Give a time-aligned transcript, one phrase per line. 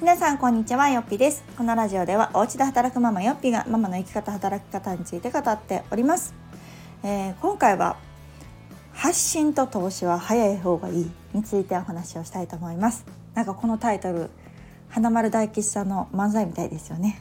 [0.00, 1.42] 皆さんこんにちはよっぴです。
[1.56, 6.34] このラジオではお家で働くママよっぴがママの生き方働き方について語っております、
[7.02, 7.96] えー、今回は
[8.92, 13.06] 発信と投資は早い方がいいについてお話をしたいと思います。
[13.34, 14.30] なんかこのタイトル
[14.88, 17.20] 花丸大吉さんの漫才みたいですよね。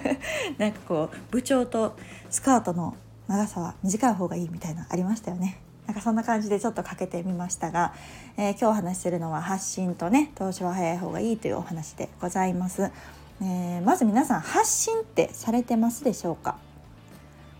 [0.58, 1.96] なんかこう部長と
[2.28, 2.96] スカートの
[3.28, 5.58] 長さは短い方がいいみたいなありましたよね。
[5.90, 7.92] なんかそんな感じでちょっとかけてみましたが、
[8.36, 12.92] えー、今日お話しするのは発信とね投資は早い方がいいというお話でございます、
[13.42, 16.58] えー、まず皆さん発信ってされてますでしょうか？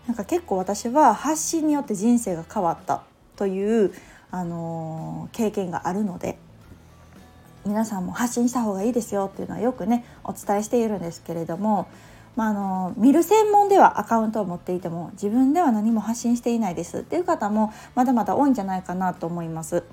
[0.07, 3.03] なんか結構私は発信によって人生が変わった
[3.35, 3.93] という、
[4.31, 6.37] あのー、経験があるので
[7.65, 11.89] 皆さんも発信した方がいいですよっていうのはよくねお伝えしているんですけれども
[12.35, 19.83] まあ、あの見る専門ではアカウントを持っていても自分では何も発信していないですっていう方もまだまだ多いんじゃないかなと思います。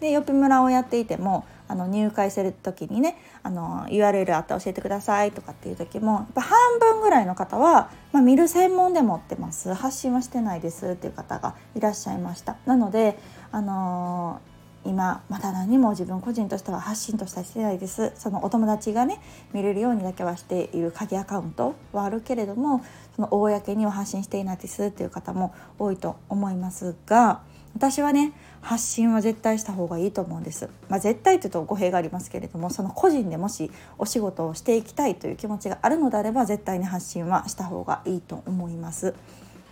[0.00, 13.18] でよぴ村をやっていてもあの入会する時にねあの URL あったら教えてくださいとかっていう時もやっぱ半分ぐらいの方は、まあ、見る専門で持ってます発信はしてないですっていう方がいらっしゃいましたなので
[13.52, 14.55] あのー
[14.86, 18.12] 今まだ何も自分個人としては発信としたしてないです。
[18.16, 19.20] そのお友達がね
[19.52, 22.84] 見れるようにだけはしている鍵アカウントはあるけれども
[23.14, 27.40] その公には発信していないですっていう方も多いと思いますが
[27.76, 39.14] 私はね発信は絶対した方がいいと思うんです、まあ、絶対というと語弊がありますけれどもその個人でもしお仕事をしていきたいという気持ちがあるのであれば絶対に発信はした方がいいと思います。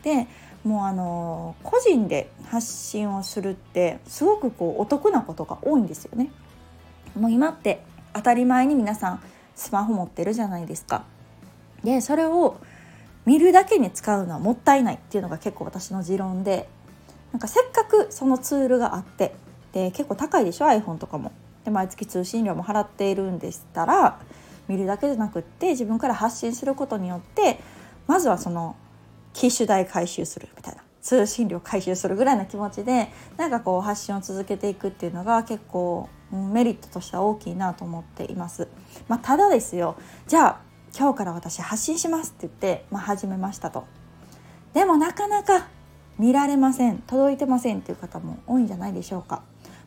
[0.02, 0.28] で
[0.64, 6.30] もうあの個人で発信をするってすごくこうお得なことが多いんですよね。
[7.14, 7.84] もう今って
[8.14, 9.20] 当たり前に皆さん
[9.54, 11.04] スマホ持ってるじゃないですか。
[11.82, 12.56] でそれを
[13.26, 16.68] 見るだけに使うのはもったいないっていうのが結構私の持論で
[17.32, 19.34] なんかせっかくそのツールがあって
[19.72, 21.32] で結構高いでしょ？iPhone とかも。
[21.64, 24.20] で毎月通信料も払っているんでしたら
[24.68, 27.58] 見るだけじゃなくって自分から発信することによって
[28.06, 28.76] まずはその
[29.34, 38.68] 機種代回収するみたいな通信料回収するぐらいの気持ちでなんかこう発信を続けていくっていうのが結構メリットとしては大きいなと思っています。
[39.06, 39.96] まあ、ただですよ
[40.26, 40.60] じゃあ
[40.96, 43.84] 今日から私発信しますって言って、まあ、始めましたと。
[44.72, 45.68] でもなかなか
[46.18, 49.42] 見られません届いてませんっていう方も多いんじゃないでしょうか。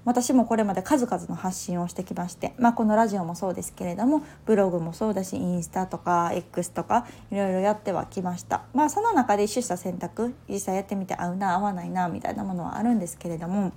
[0.07, 13.73] 私もこれまで数々の発信をしてきまして、まあ、このラジオもそうですけれどもブログもそうだしインスタとか X とかいろいろやってはきました、まあ、その中で取捨選択実際やってみて合うな合わないなみたいなものはあるんですけれども、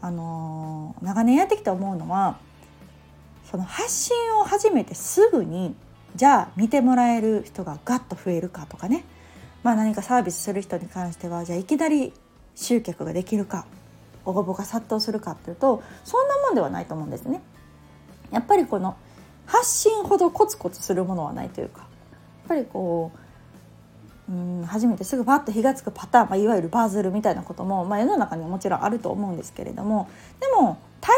[0.00, 2.38] あのー、長年やってきて思うのは
[3.48, 5.76] その発信を始めてすぐに
[6.16, 9.04] じゃあ見てもらえる人がガッと増えるかとかね、
[9.62, 12.12] まあ、何かサービスする人に関してはじゃあいきなり
[12.56, 13.64] 集客ができるか。
[14.24, 17.42] 応募が殺到するかっていうとそんなもんではないと思うんですね。
[18.30, 18.96] やっぱりこの
[19.46, 21.88] 発信ほどコツコツするものはないというかやっ
[22.48, 23.12] ぱりこ
[24.28, 30.08] ううん初めてすぐパッと火が付くパターン、まあ、いわゆるバズるみたいなことも、まあ、世の中にはもちろんあると思うんですけれども
[30.40, 31.10] でも大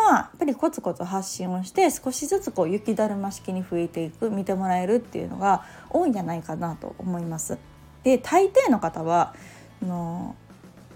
[0.00, 7.58] 半はやっぱりコツコツ発信をして少しずつこう雪だるま式に増えていく見てもらえるっていうのが多いんじゃないかなと思います。
[8.02, 9.34] で大抵の方は
[9.82, 10.34] の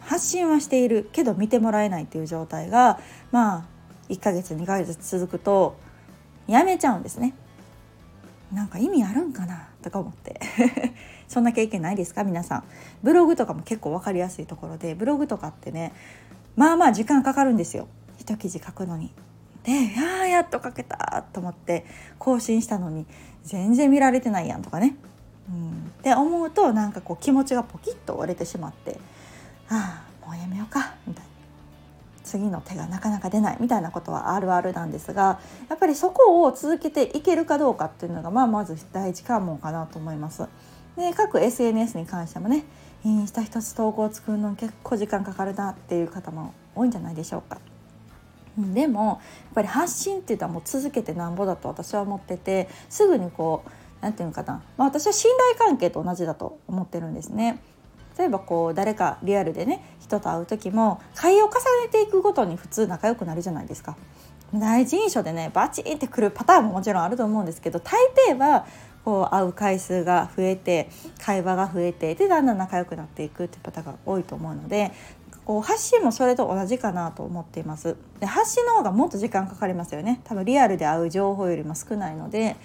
[0.00, 2.98] 発信はしているけど見てもらえないっていう状態が
[3.30, 3.64] まあ
[4.08, 5.76] 1ヶ月2ヶ月続くと
[6.46, 7.34] やめちゃうんですね。
[8.52, 9.68] なんか意味あるんかな？
[9.82, 10.40] とか思って
[11.28, 12.24] そんな経験ないですか？
[12.24, 12.64] 皆さん
[13.02, 15.92] ブログとかも結構分かりやすいところでブログとかってね
[16.56, 17.86] まあまあ時間かかるんですよ
[18.18, 19.12] 一記事書くのに。
[19.62, 21.84] で「ややっと書けた」と思って
[22.18, 23.06] 更新したのに
[23.44, 24.96] 全然見られてないやんとかね。
[25.48, 28.98] うん、って思うとなんかこう気持ちがポキッと割れてしまって
[29.70, 31.30] ああもうやめようかみたいな
[32.22, 40.46] 次の手がなかなか出ないみたいなことはあるあるなんですがやっぱりそこを続けていけるかどうかっていうのが、まあ、まず第一関門かなと思います。
[40.96, 42.64] で各 SNS に関してもね
[43.04, 47.58] インスタ一つ投稿を作るの結構時間かかるなっていう方も多いんじゃないでしょうか。
[48.58, 49.18] でもやっ
[49.54, 53.70] ぱり発信っていうのはもう続けてなんぼだと私は思っててすぐにこう
[54.02, 57.62] 何て言うのかな、まあ、私は信頼関係と同じだと思ってるんですね。
[58.18, 61.50] 例えばこう誰かリアルでね人と会う時も会を重
[61.84, 63.96] ねていくごとに普通仲良くなるじゃないですか。
[64.52, 67.94] 第一印象でねバチンってくるパターンももちろんあると思うんですけど大
[68.28, 68.66] 抵は
[69.04, 70.88] こう会う回数が増えて
[71.24, 74.92] 会話が増えてでだんだん仲良くなっていくっていうパターンが多いと思うので
[75.44, 82.56] こう発信もそれと同じかなと思っていますで発信の方がもっと時間かかりますよね多分リアルで会う情報よりも少ないので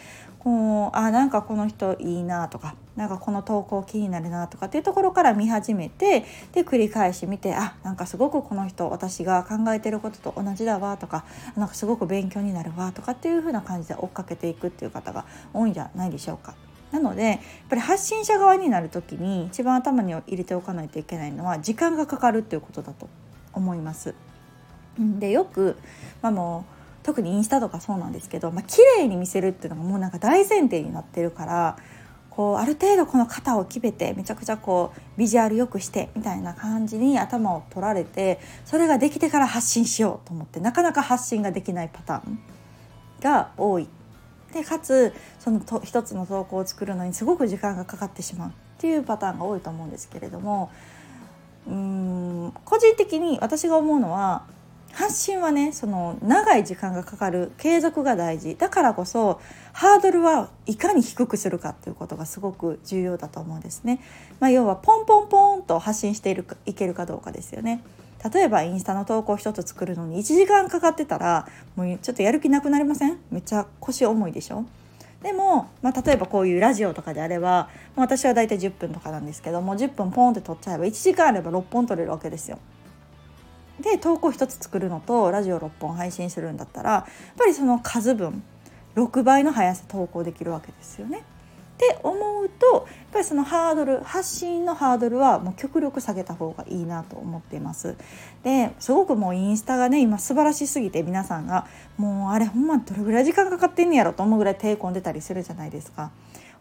[0.45, 11.25] こうあなんかこの人いいなとかなんかこの投稿気になるなとかっていうところから見始めてで繰り返し見てあなんかすごくこの人私が考えてることと同じだわとか
[11.55, 16.53] なんかすごく勉強になるわとかっていう風な感じで追っかけていくっていう方が多いんじゃないでしょうか。
[16.91, 23.09] なのでやっぱり発信者側になる時に一番頭に入れておかないといけないのは時間がかかるっていうことだと
[23.51, 24.13] 思います。
[24.99, 25.75] でよく、
[26.21, 26.74] まあ、もう
[27.05, 31.77] 特にインスタとかそうなんですけど、まあ綺麗に見せるっていうのがもうなんか大前提になってるから
[32.31, 42.39] こうある程度この肩を決めてめちゃくちゃこうビジュアル良くしてみたいな感じに頭を取られてそれができてから発信しようと思ってなかなか発信ができないパターン
[43.21, 43.87] が多い。
[44.51, 50.71] でかつそのと一つの投稿を作るのにすごく時間がかかってしまうっていうパターンが多いと思うんですけれども
[51.67, 54.45] うーん個人的に私が思うのは
[54.95, 59.41] 発信はねその長い時間がかかる継続が大事だからこそ
[59.73, 63.99] ハードルはいかに低くするかっていうことがすごく重要だと思うんですね。
[64.39, 67.83] まあ、要はポンポンポンと発信しているかいけるかどうかですよね。
[68.33, 71.45] 例えばインスタの投稿一つ作るのに1時間かかってたら
[71.75, 73.19] もうちょっとやる気なくなりません？
[73.29, 74.65] めっちゃ腰重いでしょ？
[75.21, 82.59] でも、まあ、例えばこういうラジオとかであれば私は大体10分とかなんですけども10分ポンって撮っちゃえば1時間あれば6本撮れるわけですよ。
[83.81, 87.03] で投稿1つ作るのとラジオ6本配信するんだったらやっ
[87.37, 88.43] ぱりその数分
[88.95, 91.23] 6倍の速さ投稿できるわけですよね。
[91.75, 97.97] って思うとやっぱりそのハードル発信のハードルはもう極力下げた方がいいなと思っています。
[98.43, 101.67] ですごくもうインスタがね今素晴らしすぎて皆さんが
[101.97, 106.11] もうあれほんまどれぐらい時間かかってんねやろと思うぐらい手込んでたりするじゃないですか。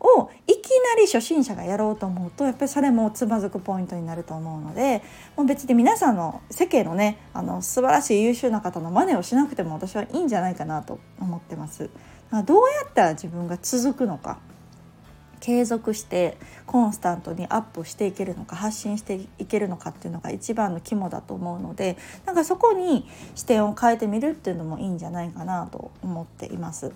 [0.04, 5.02] をいきなり初心者がやろうと思うとやっぱりそれもつまずくポイントになると思うので
[5.34, 11.88] もう別に皆さんの世間のねあの素晴らしい優秀な方の真似をしなくても私はいいんじゃないかなと思ってます。
[12.46, 14.38] どうやったら自分が続くのか
[15.40, 26.92] 継続してコンスタントにアップしていけるのか発信していけるのかっていうのが一番の肝だと思うのでなんかそこに視点を変えてみるっていうのもいいんじゃないかなと思っています。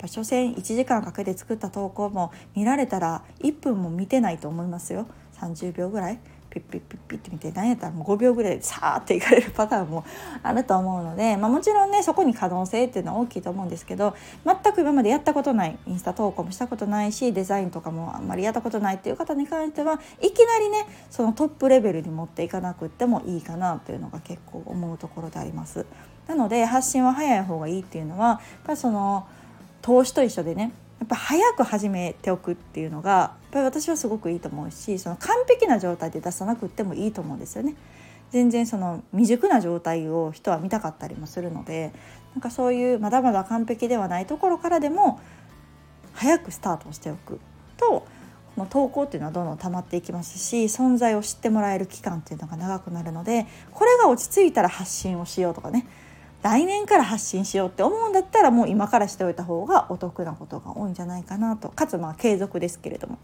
[0.00, 5.06] ぱ所詮1時間かけて作った投稿も見られたら1分も見てないと思いますよ
[5.38, 6.18] 30秒ぐらい
[6.50, 10.04] ピッピッピッピッって見て何やったらもう5秒ぐらいでさーっていかれるパターンも
[10.42, 25.86] あると思うので、まあ、もちろんねそこに可能性っていうのは大きいと思うんですけど全く今までやったことないインスタ投稿もしたことないしデザインとかもあんまりやったことないっていう方に関してはいきなりねそのトップレベルに持っていかなくってもいいかなというのが結構思うところであります。
[26.26, 29.26] なので発信は早い方がいいっていうのはやっぱりその
[29.82, 37.74] 投資と一緒でねやっぱ早く始めておくっていうのがやっぱり私はすごくいいと思うしその完璧な状態で出さなくてもいいと思うんですよね。
[38.30, 41.92] 全然その未熟な状態を人は見たかったりもするので
[42.34, 45.20] なんかそういうまだまだ完璧ではないところからでも
[46.12, 47.40] 早くスタートをしておく
[47.76, 48.06] と
[48.54, 55.86] この投稿っていうのはどんどん溜まっていきますし存在を知ってもらえる期間っていうのが長くなるのでこれが落ち着いたら発信をしようとかね
[56.42, 61.68] 来年から発信しようって思うんだったらもう今からしておいた方がお得なことが多いんじゃないかなと。
[61.68, 63.18] かつまあ継続ですけれども、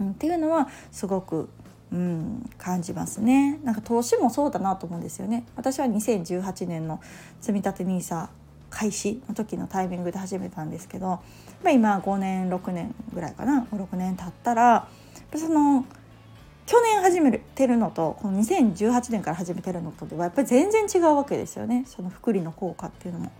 [0.00, 1.48] うん、っていうのはすごく、
[1.92, 3.58] うん、感じますね。
[3.64, 5.44] なんか投資もそうだなと思うんですよね。
[5.56, 7.00] 私は2018年の
[7.40, 8.28] 積立 NISA
[8.70, 11.20] 開始の時のタイミングで始めたんですけど、ま
[11.66, 13.66] あ、今5年6年ぐらいかな。
[13.72, 14.88] 56年経ったら
[15.34, 15.84] その
[16.68, 23.32] 去年始めてるのとこの2018年から始めてるのとではやっぱり全然違うわけですよねその福利の効果っていうのも。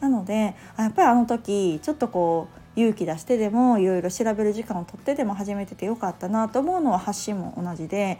[0.00, 8.18] なのでやっぱりあの時ちょっとこう勇気出してでもいろいろ調べる時間を取ってでも始めててよかったなと思うのは発信も同じで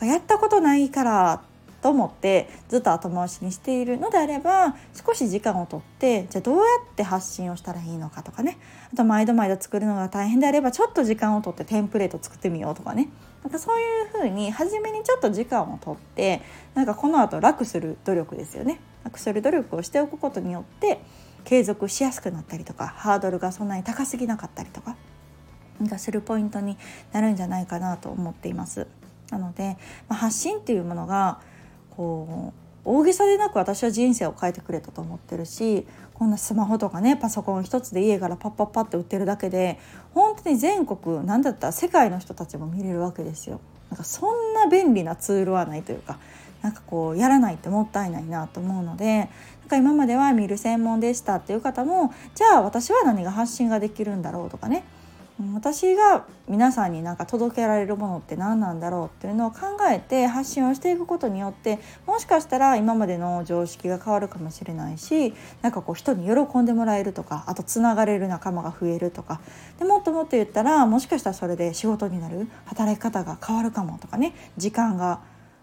[0.00, 1.42] やったことないから
[1.80, 8.58] と思ってずっと後回しにしているのであれば少し時間をとってじゃあどうやって発信をしたらいいのかとかね。
[8.92, 13.08] あと毎度毎度作るのが大変であればちょっと時間をとってテンプレート作ってみようとかね。
[13.42, 16.42] なんかそういうふうに初めにちょっと時間をとって
[16.74, 18.80] なんかこのあと楽する努力ですよね。
[19.04, 21.00] 楽する努力をしておくことによって
[21.44, 24.96] 継続しやすくなったりとかハードルがそんなに高すぎなかったりとか
[25.82, 26.76] がするポイントに
[27.12, 28.86] なるんじゃないかなと思っています。
[29.30, 29.76] なので、
[30.08, 31.40] まあ、発信っていうものが
[31.98, 32.52] こ
[32.86, 39.80] う大げさでなく私は人生を変えてくれたと思ってるしこんなスマホとかねパソコン一つで家からパッパッパって売ってるだけで
[40.14, 43.60] 本当に全国何だったら世界の人たちも見れるわけですよ。
[43.90, 46.18] なんかそんな便利なツールはないというか
[46.62, 49.28] なんかこうやらないってもったいないなと思うのでなん
[49.68, 54.84] か今までは見る専門でしたっていう方もじゃあ私は何が発信ができるんだろうとかね
[55.54, 69.40] 私が皆さんになんか届けられるものって何なんだろうっていうのを考えて発信をしていくことによってもしかしたら今までの常識が変わるかもしれないしなんかこう人に喜んでもらえるとかあとつながれる仲間が増えるとか
[69.78, 75.20] でもっともっと言ったらもしかしたらそれで仕事になる働き方が変わるかもとかね時間が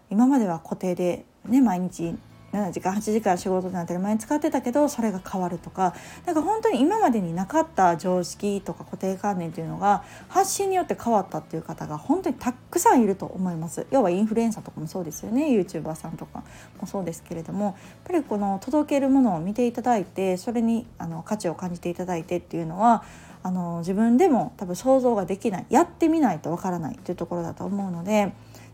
[0.08, 2.14] 今までは固定で、ね、毎日
[2.56, 5.94] 7時間8時間仕事に当たり前に使ってたけどそれが変わるとか
[6.24, 13.86] なんか本当に今までになかった常識とか固定観念というのが発信によって変わったっていう方が本当にたくさんいると思います。
[13.90, 15.48] 要はインフルエンサーとかもそうですよね。
[15.48, 16.42] YouTuber さんとか
[16.80, 23.02] もそうですけれどもやっぱりこの届けるものを見ていただいてそれにあの価値を感じていただいてっていうのは
[23.42, 28.32] あの自分でも多分想像ができないやってみないとわからないっていうところだと思うので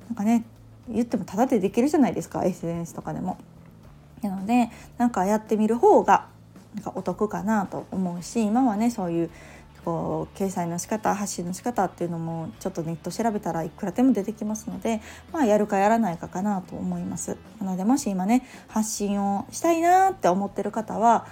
[0.09, 0.45] なんかね
[0.89, 2.45] 言ってもただでできるじゃないですか。
[2.45, 3.39] SNS とかでも。
[4.23, 6.27] なのでなんかやってみる方が
[6.75, 9.31] なんかお得かなと思うし今はねそういう
[9.85, 15.01] こう掲載の仕方発信の仕方っていうのもちょっとネット調べたらいくらでも出てきますので、
[15.33, 17.37] まあ、やるかやらないかかなと思います。
[17.61, 21.27] なのでもし今ね発信をしたいなって思ってる方は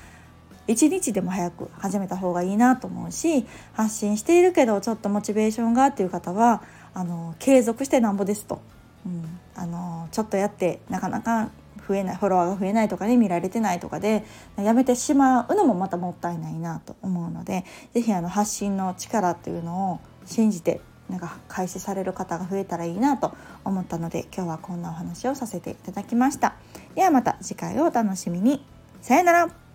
[0.66, 8.60] 一日でも早く始めた方がいいなと思うし発信しているけどちょっとモチベーションがっていう方はあの継続してなんぼですと、
[9.06, 11.50] うん、あのちょっとやってなかなか
[11.88, 14.24] 増えないフォロワーが増えないとかね見られてないとかで
[14.56, 23.34] やめてしまうのもまたもったいないなと思うので是非発信の力っていうのを信じてなんか開始される方が増えたらいいなと
[23.64, 26.54] 思ったので今日はこんなお話をさせていただきました。
[26.94, 28.64] ではまた次回をお楽しみに。
[29.02, 29.69] さよなら